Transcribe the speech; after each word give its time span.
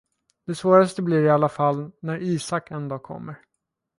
Det 0.47 0.55
svåraste 0.55 1.01
blir 1.01 1.23
i 1.23 1.29
alla 1.29 1.49
fall, 1.49 1.91
när 1.99 2.23
Isak 2.23 2.71
en 2.71 2.87
dag 2.87 3.03
kommer. 3.03 3.35